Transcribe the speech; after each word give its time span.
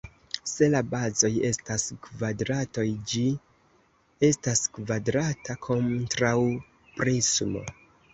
Se 0.51 0.67
la 0.75 0.79
bazoj 0.91 1.29
estas 1.49 1.83
kvadratoj 2.07 2.85
ĝi 3.11 3.21
estas 4.29 4.63
kvadrata 4.79 5.57
kontraŭprismo. 5.67 7.63